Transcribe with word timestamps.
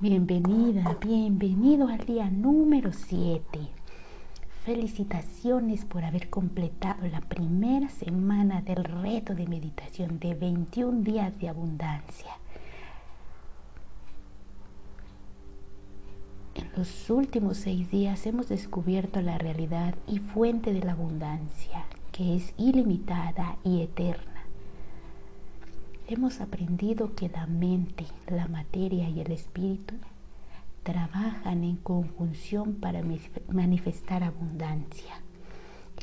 Bienvenida, 0.00 0.96
bienvenido 1.00 1.88
al 1.88 1.98
día 2.06 2.30
número 2.30 2.92
7. 2.92 3.42
Felicitaciones 4.64 5.84
por 5.84 6.04
haber 6.04 6.30
completado 6.30 7.04
la 7.08 7.20
primera 7.20 7.88
semana 7.88 8.62
del 8.62 8.84
reto 8.84 9.34
de 9.34 9.48
meditación 9.48 10.20
de 10.20 10.34
21 10.34 11.02
días 11.02 11.36
de 11.40 11.48
abundancia. 11.48 12.30
En 16.54 16.70
los 16.76 17.10
últimos 17.10 17.56
seis 17.56 17.90
días 17.90 18.24
hemos 18.24 18.48
descubierto 18.48 19.20
la 19.20 19.36
realidad 19.36 19.96
y 20.06 20.20
fuente 20.20 20.72
de 20.72 20.84
la 20.84 20.92
abundancia, 20.92 21.86
que 22.12 22.36
es 22.36 22.54
ilimitada 22.56 23.56
y 23.64 23.82
eterna 23.82 24.37
hemos 26.08 26.40
aprendido 26.40 27.14
que 27.14 27.28
la 27.28 27.46
mente, 27.46 28.06
la 28.28 28.48
materia 28.48 29.10
y 29.10 29.20
el 29.20 29.30
espíritu 29.30 29.94
trabajan 30.82 31.64
en 31.64 31.76
conjunción 31.76 32.76
para 32.76 33.02
manifestar 33.52 34.24
abundancia, 34.24 35.20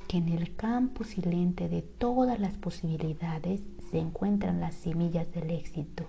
que 0.08 0.18
en 0.18 0.30
el 0.30 0.56
campo 0.56 1.04
silente 1.04 1.70
de 1.70 1.82
todas 1.82 2.40
las 2.40 2.56
posibilidades 2.56 3.62
se 3.90 3.98
encuentran 3.98 4.60
las 4.60 4.76
semillas 4.76 5.34
del 5.34 5.50
éxito 5.50 6.06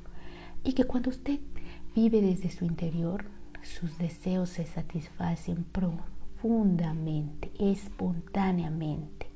y 0.62 0.74
que 0.74 0.84
cuando 0.84 1.08
usted 1.08 1.40
vive 1.94 2.20
desde 2.20 2.50
su 2.50 2.66
interior, 2.66 3.24
sus 3.62 3.96
deseos 3.96 4.50
se 4.50 4.66
satisfacen 4.66 5.64
profundamente, 5.64 7.50
espontáneamente 7.58 9.30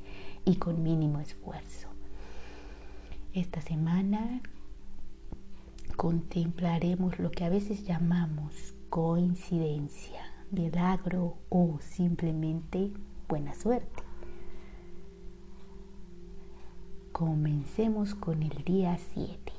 y 0.45 0.57
con 0.57 0.83
mínimo 0.83 1.19
esfuerzo. 1.19 1.90
Esta 3.33 3.61
semana 3.61 4.41
contemplaremos 5.97 7.21
lo 7.21 7.31
que 7.31 7.45
a 7.45 7.49
veces 7.49 7.85
llamamos 7.87 8.75
coincidencia, 8.89 10.21
milagro 10.51 11.37
o 11.49 11.79
simplemente 11.81 12.91
buena 13.29 13.55
suerte. 13.55 14.03
Comencemos 17.13 18.17
con 18.17 18.43
el 18.43 18.65
día 18.65 18.99
7, 19.15 19.53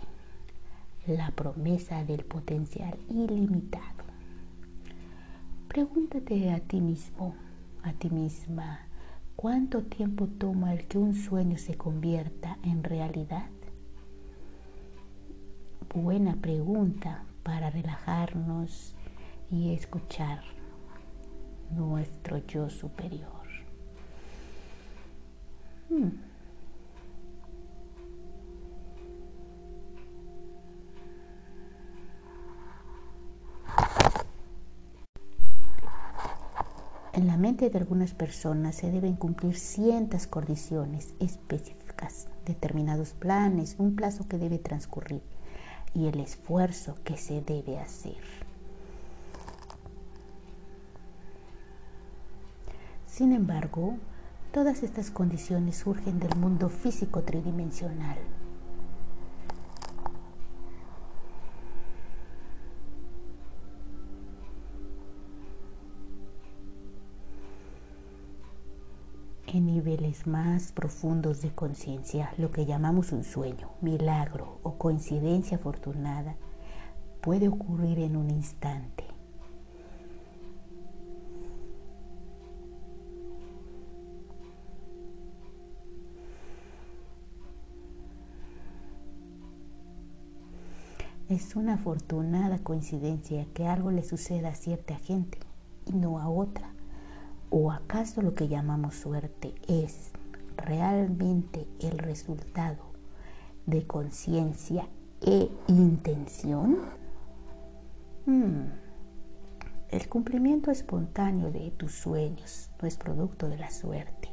la 1.07 1.31
promesa 1.31 2.03
del 2.03 2.25
potencial 2.25 2.99
ilimitado. 3.07 4.03
Pregúntate 5.69 6.51
a 6.51 6.59
ti 6.59 6.81
mismo, 6.81 7.35
a 7.83 7.93
ti 7.93 8.09
misma, 8.09 8.79
¿cuánto 9.37 9.83
tiempo 9.83 10.27
toma 10.27 10.73
el 10.73 10.89
que 10.89 10.97
un 10.97 11.13
sueño 11.13 11.57
se 11.57 11.75
convierta 11.75 12.57
en 12.63 12.83
realidad? 12.83 13.45
Buena 15.93 16.35
pregunta 16.35 17.25
para 17.43 17.69
relajarnos 17.69 18.95
y 19.49 19.73
escuchar 19.73 20.41
nuestro 21.71 22.37
yo 22.47 22.69
superior. 22.69 23.29
Hmm. 25.89 26.09
En 37.13 37.27
la 37.27 37.35
mente 37.35 37.69
de 37.69 37.77
algunas 37.77 38.13
personas 38.13 38.75
se 38.75 38.89
deben 38.89 39.15
cumplir 39.15 39.55
cientas 39.57 40.27
condiciones 40.27 41.13
específicas, 41.19 42.29
determinados 42.45 43.13
planes, 43.13 43.75
un 43.77 43.95
plazo 43.95 44.27
que 44.29 44.37
debe 44.37 44.57
transcurrir 44.57 45.21
y 45.93 46.07
el 46.07 46.19
esfuerzo 46.19 46.95
que 47.03 47.17
se 47.17 47.41
debe 47.41 47.79
hacer. 47.79 48.17
Sin 53.05 53.33
embargo, 53.33 53.97
todas 54.53 54.83
estas 54.83 55.11
condiciones 55.11 55.77
surgen 55.77 56.19
del 56.19 56.35
mundo 56.37 56.69
físico 56.69 57.23
tridimensional. 57.23 58.17
En 69.53 69.65
niveles 69.65 70.27
más 70.27 70.71
profundos 70.71 71.41
de 71.41 71.51
conciencia, 71.51 72.33
lo 72.37 72.51
que 72.51 72.65
llamamos 72.65 73.11
un 73.11 73.25
sueño, 73.25 73.71
milagro 73.81 74.59
o 74.63 74.77
coincidencia 74.77 75.57
afortunada, 75.57 76.35
puede 77.19 77.49
ocurrir 77.49 77.99
en 77.99 78.15
un 78.15 78.29
instante. 78.29 79.03
Es 91.27 91.55
una 91.55 91.73
afortunada 91.73 92.59
coincidencia 92.59 93.45
que 93.53 93.67
algo 93.67 93.91
le 93.91 94.03
suceda 94.03 94.49
a 94.49 94.55
cierta 94.55 94.95
gente 94.95 95.39
y 95.85 95.93
no 95.93 96.19
a 96.19 96.29
otra. 96.29 96.73
¿O 97.53 97.69
acaso 97.69 98.21
lo 98.21 98.33
que 98.33 98.47
llamamos 98.47 98.95
suerte 98.95 99.53
es 99.67 100.11
realmente 100.55 101.67
el 101.81 101.97
resultado 101.97 102.81
de 103.65 103.85
conciencia 103.85 104.87
e 105.19 105.49
intención? 105.67 106.77
Hmm. 108.25 108.67
El 109.89 110.07
cumplimiento 110.07 110.71
espontáneo 110.71 111.51
de 111.51 111.71
tus 111.71 111.91
sueños 111.91 112.71
no 112.81 112.87
es 112.87 112.95
producto 112.95 113.49
de 113.49 113.57
la 113.57 113.69
suerte. 113.69 114.30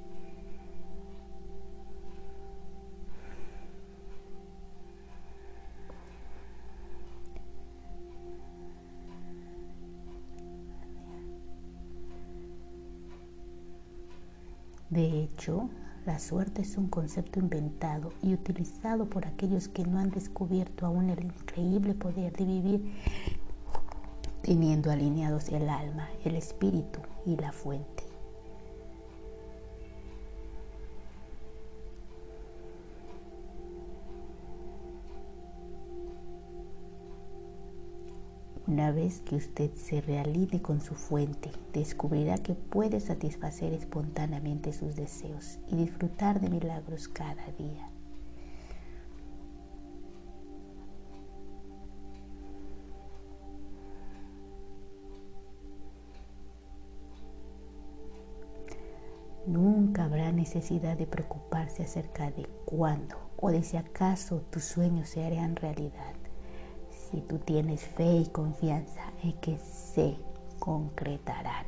De 14.99 15.23
hecho, 15.23 15.71
la 16.07 16.19
suerte 16.19 16.63
es 16.63 16.77
un 16.77 16.89
concepto 16.89 17.39
inventado 17.39 18.13
y 18.21 18.35
utilizado 18.35 19.09
por 19.09 19.29
aquellos 19.29 19.69
que 19.69 19.85
no 19.85 20.01
han 20.01 20.11
descubierto 20.11 20.87
aún 20.87 21.09
el 21.09 21.23
increíble 21.23 21.95
poder 21.95 22.33
de 22.33 22.45
vivir 22.45 22.95
teniendo 24.43 24.91
alineados 24.91 25.51
el 25.51 25.69
alma, 25.69 26.09
el 26.25 26.35
espíritu 26.35 26.99
y 27.25 27.37
la 27.37 27.53
fuente. 27.53 28.08
Una 38.69 38.93
vez 38.93 39.23
que 39.23 39.35
usted 39.35 39.71
se 39.77 40.03
realine 40.03 40.61
con 40.61 40.83
su 40.83 40.95
fuente, 40.95 41.51
descubrirá 41.73 42.37
que 42.37 42.53
puede 42.55 43.01
satisfacer 43.01 43.73
espontáneamente 43.73 44.75
sus 44.75 44.95
deseos 44.95 45.59
y 45.69 45.77
disfrutar 45.77 46.39
de 46.39 46.51
milagros 46.51 47.09
cada 47.09 47.47
día. 47.53 47.89
Nunca 59.47 60.05
habrá 60.05 60.31
necesidad 60.31 60.99
de 60.99 61.07
preocuparse 61.07 61.85
acerca 61.85 62.31
de 62.31 62.47
cuándo 62.67 63.17
o 63.39 63.51
de 63.51 63.63
si 63.63 63.79
acaso 63.79 64.43
tus 64.51 64.65
sueños 64.65 65.09
se 65.09 65.25
harán 65.25 65.57
realidad 65.57 66.28
si 67.11 67.21
tú 67.21 67.39
tienes 67.39 67.83
fe 67.83 68.17
y 68.17 68.27
confianza 68.27 69.03
en 69.23 69.33
que 69.35 69.59
se 69.59 70.17
concretarán. 70.59 71.67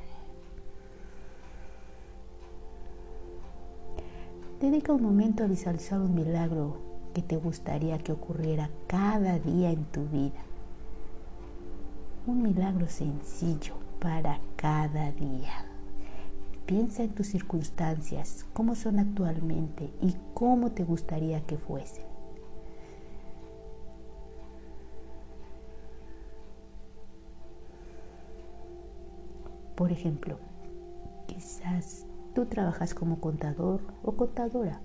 Dedica 4.61 4.93
un 4.93 5.03
momento 5.03 5.43
a 5.43 5.47
visualizar 5.47 6.00
un 6.00 6.15
milagro 6.15 6.76
que 7.15 7.23
te 7.23 7.37
gustaría 7.37 7.99
que 7.99 8.12
ocurriera 8.12 8.69
cada 8.87 9.38
día 9.38 9.70
en 9.70 9.85
tu 9.87 10.05
vida. 10.06 10.41
Un 12.26 12.43
milagro 12.43 12.87
sencillo 12.87 13.75
para 14.00 14.38
cada 14.56 15.12
día. 15.12 15.65
Piensa 16.67 17.03
en 17.03 17.11
tus 17.11 17.29
circunstancias, 17.29 18.44
cómo 18.53 18.75
son 18.75 18.99
actualmente 18.99 19.91
y 20.03 20.15
cómo 20.35 20.70
te 20.73 20.85
gustaría 20.85 21.41
que 21.41 21.56
fuesen. 21.56 22.10
Por 29.81 29.93
ejemplo, 29.93 30.37
quizás 31.27 32.05
tú 32.35 32.44
trabajas 32.44 32.93
como 32.93 33.19
contador 33.19 33.81
o 34.03 34.12
contadora, 34.12 34.79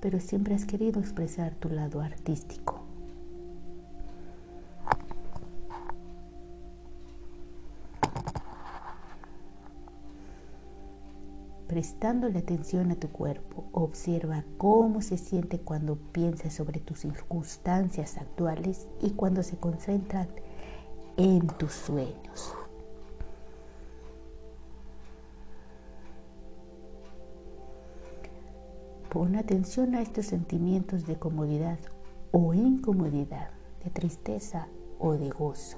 pero 0.00 0.18
siempre 0.18 0.56
has 0.56 0.64
querido 0.64 0.98
expresar 0.98 1.54
tu 1.54 1.68
lado 1.68 2.00
artístico. 2.00 2.80
prestándole 11.68 12.40
atención 12.40 12.90
a 12.90 12.96
tu 12.96 13.08
cuerpo, 13.10 13.64
observa 13.72 14.44
cómo 14.58 15.02
se 15.02 15.18
siente 15.18 15.60
cuando 15.60 15.94
piensas 15.96 16.52
sobre 16.52 16.80
tus 16.80 16.98
circunstancias 16.98 18.18
actuales 18.18 18.88
y 19.00 19.10
cuando 19.10 19.44
se 19.44 19.56
concentran 19.56 20.28
en 21.16 21.46
tus 21.46 21.72
sueños. 21.72 22.54
Pon 29.12 29.36
atención 29.36 29.94
a 29.94 30.00
estos 30.00 30.24
sentimientos 30.24 31.06
de 31.06 31.16
comodidad 31.16 31.78
o 32.30 32.54
incomodidad, 32.54 33.50
de 33.84 33.90
tristeza 33.90 34.68
o 34.98 35.12
de 35.12 35.28
gozo. 35.28 35.76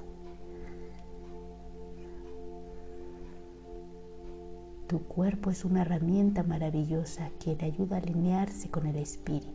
Tu 4.86 5.00
cuerpo 5.00 5.50
es 5.50 5.64
una 5.64 5.82
herramienta 5.82 6.44
maravillosa 6.44 7.30
que 7.40 7.56
te 7.56 7.64
ayuda 7.64 7.96
a 7.96 7.98
alinearse 7.98 8.70
con 8.70 8.86
el 8.86 8.94
espíritu. 8.94 9.53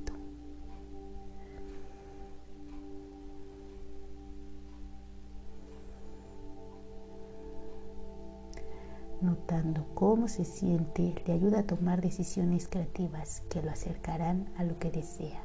Cómo 9.95 10.27
se 10.27 10.45
siente, 10.45 11.15
le 11.25 11.33
ayuda 11.33 11.59
a 11.59 11.63
tomar 11.63 12.01
decisiones 12.01 12.67
creativas 12.67 13.41
que 13.49 13.61
lo 13.63 13.71
acercarán 13.71 14.47
a 14.57 14.63
lo 14.63 14.77
que 14.77 14.91
desea. 14.91 15.41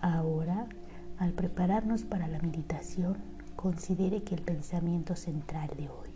Ahora 0.00 0.66
al 1.18 1.32
prepararnos 1.32 2.04
para 2.04 2.26
la 2.26 2.38
meditación, 2.38 3.18
considere 3.56 4.22
que 4.22 4.34
el 4.34 4.40
pensamiento 4.40 5.16
central 5.16 5.68
de 5.76 5.90
hoy 5.90 6.09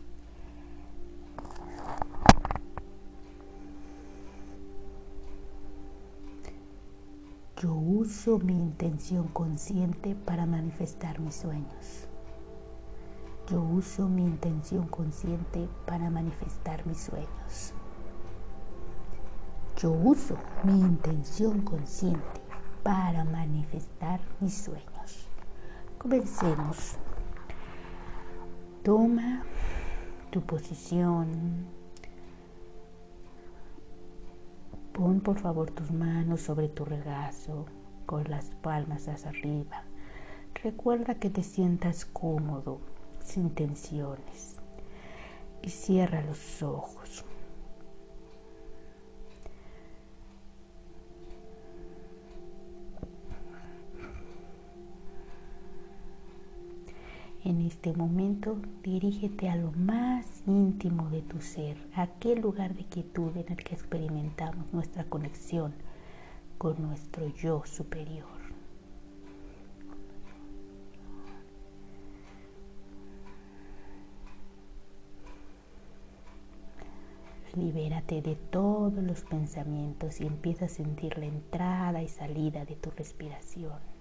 uso 8.04 8.38
mi 8.38 8.52
intención 8.52 9.28
consciente 9.28 10.14
para 10.14 10.44
manifestar 10.44 11.20
mis 11.20 11.36
sueños. 11.36 12.06
Yo 13.50 13.62
uso 13.62 14.08
mi 14.10 14.22
intención 14.22 14.86
consciente 14.88 15.70
para 15.86 16.10
manifestar 16.10 16.86
mis 16.86 16.98
sueños. 16.98 17.72
Yo 19.78 19.90
uso 19.90 20.36
mi 20.64 20.80
intención 20.80 21.62
consciente 21.62 22.42
para 22.82 23.24
manifestar 23.24 24.20
mis 24.38 24.54
sueños. 24.54 25.30
Comencemos. 25.96 26.96
Toma 28.82 29.44
tu 30.30 30.42
posición. 30.42 31.64
Pon 34.92 35.20
por 35.20 35.38
favor 35.38 35.70
tus 35.70 35.90
manos 35.90 36.42
sobre 36.42 36.68
tu 36.68 36.84
regazo 36.84 37.64
con 38.06 38.30
las 38.30 38.46
palmas 38.62 39.08
hacia 39.08 39.30
arriba. 39.30 39.82
Recuerda 40.62 41.16
que 41.16 41.30
te 41.30 41.42
sientas 41.42 42.04
cómodo, 42.04 42.80
sin 43.20 43.50
tensiones. 43.50 44.56
Y 45.62 45.70
cierra 45.70 46.22
los 46.22 46.62
ojos. 46.62 47.24
En 57.44 57.60
este 57.60 57.92
momento 57.92 58.56
dirígete 58.82 59.50
a 59.50 59.56
lo 59.56 59.70
más 59.72 60.42
íntimo 60.46 61.10
de 61.10 61.20
tu 61.20 61.42
ser, 61.42 61.76
a 61.94 62.02
aquel 62.02 62.40
lugar 62.40 62.74
de 62.74 62.84
quietud 62.84 63.36
en 63.36 63.52
el 63.52 63.62
que 63.62 63.74
experimentamos 63.74 64.72
nuestra 64.72 65.04
conexión 65.04 65.74
con 66.58 66.80
nuestro 66.82 67.28
yo 67.28 67.62
superior. 67.64 68.34
Libérate 77.56 78.20
de 78.20 78.34
todos 78.34 78.94
los 78.94 79.20
pensamientos 79.22 80.20
y 80.20 80.26
empieza 80.26 80.64
a 80.64 80.68
sentir 80.68 81.16
la 81.18 81.26
entrada 81.26 82.02
y 82.02 82.08
salida 82.08 82.64
de 82.64 82.74
tu 82.74 82.90
respiración. 82.90 83.93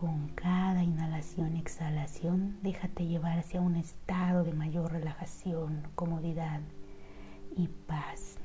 Con 0.00 0.28
cada 0.28 0.82
inhalación 0.82 1.56
y 1.56 1.60
exhalación, 1.60 2.56
déjate 2.62 3.06
llevar 3.06 3.38
hacia 3.38 3.60
un 3.60 3.76
estado 3.76 4.44
de 4.44 4.54
mayor 4.54 4.90
relajación, 4.92 5.82
comodidad 5.94 6.62
y 7.54 7.68
paz. 7.86 8.38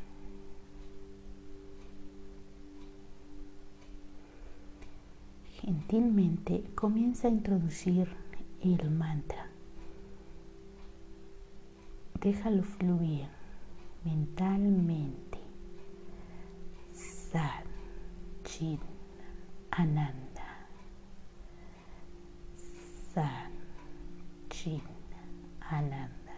Gentilmente 5.62 6.66
comienza 6.76 7.30
a 7.30 7.32
introducir 7.32 8.10
el 8.60 8.92
mantra. 8.92 9.48
Déjalo 12.20 12.64
fluir 12.64 13.30
mentalmente. 14.04 15.40
Sat, 16.92 17.64
Chit, 18.44 18.82
Ananda. 19.72 20.25
San 23.16 23.50
Chin 24.50 24.82
Ananda. 25.72 26.36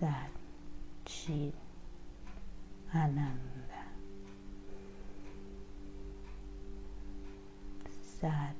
San 0.00 0.30
Chin 1.04 1.52
Ananda 2.94 3.84
San 8.18 8.54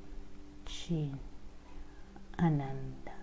Chin 0.65 1.17
Ananda. 2.37 3.15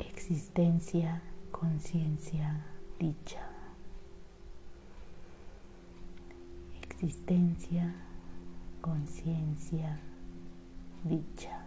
Existencia, 0.00 1.22
conciencia, 1.52 2.64
dicha, 3.00 3.40
existencia, 6.82 7.94
conciencia, 8.82 9.98
dicha. 11.04 11.64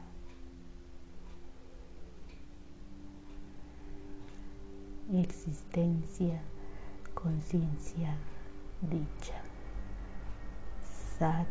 Existencia, 5.11 6.39
conciencia, 7.15 8.15
dicha. 8.81 9.41
Sat, 11.17 11.47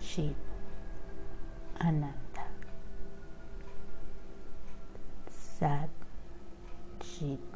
Chit, 0.00 0.36
Ananda. 1.78 2.48
Sat, 5.30 5.90
Chit, 7.00 7.53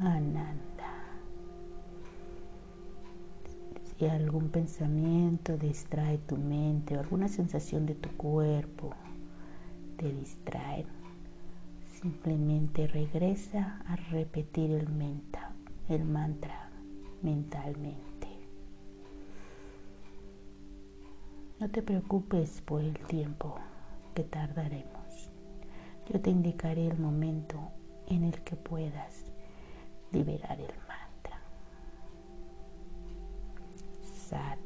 Ananda. 0.00 0.90
Si 3.82 4.06
algún 4.06 4.48
pensamiento 4.48 5.56
distrae 5.56 6.18
tu 6.18 6.36
mente 6.36 6.96
o 6.96 7.00
alguna 7.00 7.28
sensación 7.28 7.86
de 7.86 7.94
tu 7.94 8.08
cuerpo 8.16 8.94
te 9.96 10.12
distrae, 10.12 10.86
simplemente 12.00 12.86
regresa 12.86 13.80
a 13.86 13.96
repetir 13.96 14.72
el, 14.72 14.88
menta, 14.88 15.52
el 15.88 16.04
mantra 16.04 16.68
mentalmente. 17.22 18.28
No 21.60 21.70
te 21.70 21.82
preocupes 21.82 22.60
por 22.62 22.82
el 22.82 22.98
tiempo 23.06 23.56
que 24.14 24.24
tardaremos. 24.24 25.30
Yo 26.10 26.20
te 26.20 26.30
indicaré 26.30 26.88
el 26.88 26.98
momento 26.98 27.60
en 28.08 28.24
el 28.24 28.42
que 28.42 28.56
puedas 28.56 29.31
liberar 30.12 30.58
el 30.60 30.74
mantra. 30.88 31.40
Sat, 34.00 34.58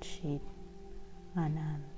Chit, 0.00 0.42
Ananda. 1.34 1.89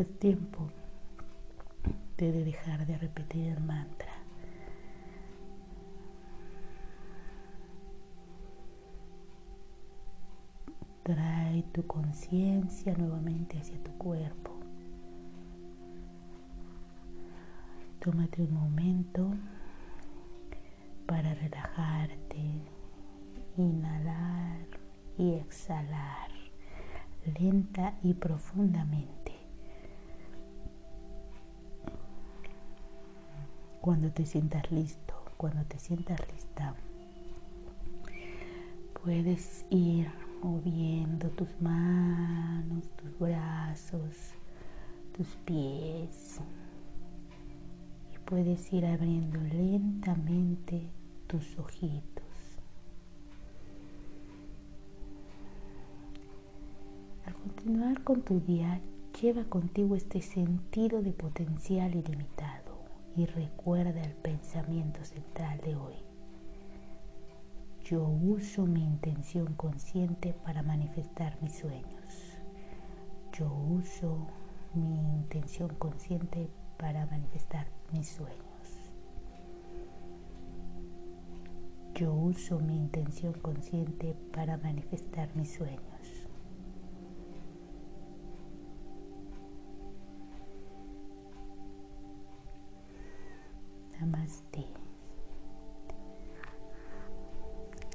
Es 0.00 0.18
tiempo 0.18 0.68
de 2.16 2.32
dejar 2.44 2.86
de 2.86 2.98
repetir 2.98 3.48
el 3.48 3.60
mantra. 3.60 4.12
Trae 11.02 11.62
tu 11.72 11.86
conciencia 11.86 12.94
nuevamente 12.96 13.58
hacia 13.58 13.82
tu 13.82 13.92
cuerpo. 13.92 14.52
Tómate 18.00 18.42
un 18.42 18.54
momento 18.54 19.30
para 21.06 21.34
relajarte, 21.34 22.62
inhalar 23.56 24.66
y 25.16 25.34
exhalar 25.34 26.28
lenta 27.38 27.94
y 28.02 28.14
profundamente. 28.14 29.17
Cuando 33.80 34.10
te 34.10 34.26
sientas 34.26 34.70
listo, 34.72 35.14
cuando 35.36 35.64
te 35.64 35.78
sientas 35.78 36.20
lista, 36.32 36.74
puedes 39.04 39.64
ir 39.70 40.10
moviendo 40.42 41.30
tus 41.30 41.48
manos, 41.60 42.90
tus 42.96 43.16
brazos, 43.20 44.34
tus 45.16 45.28
pies. 45.44 46.40
Y 48.12 48.18
puedes 48.24 48.72
ir 48.72 48.84
abriendo 48.84 49.40
lentamente 49.40 50.90
tus 51.28 51.56
ojitos. 51.56 52.24
Al 57.26 57.34
continuar 57.34 58.02
con 58.02 58.22
tu 58.22 58.40
día, 58.40 58.80
lleva 59.22 59.44
contigo 59.44 59.94
este 59.94 60.20
sentido 60.20 61.00
de 61.00 61.12
potencial 61.12 61.94
ilimitado 61.94 62.67
y 63.18 63.26
recuerda 63.26 64.00
el 64.00 64.14
pensamiento 64.14 65.04
central 65.04 65.60
de 65.62 65.74
hoy. 65.74 65.96
Yo 67.82 68.06
uso 68.06 68.64
mi 68.64 68.84
intención 68.84 69.54
consciente 69.54 70.34
para 70.44 70.62
manifestar 70.62 71.36
mis 71.42 71.56
sueños. 71.56 72.38
Yo 73.32 73.52
uso 73.52 74.28
mi 74.72 75.00
intención 75.00 75.74
consciente 75.80 76.48
para 76.78 77.06
manifestar 77.06 77.66
mis 77.92 78.08
sueños. 78.08 78.92
Yo 81.96 82.14
uso 82.14 82.60
mi 82.60 82.76
intención 82.76 83.32
consciente 83.32 84.14
para 84.32 84.58
manifestar 84.58 85.34
mis 85.34 85.54
sueños. 85.54 85.87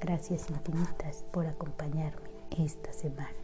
Gracias 0.00 0.50
infinitas 0.50 1.24
por 1.32 1.46
acompañarme 1.46 2.28
esta 2.50 2.92
semana. 2.92 3.43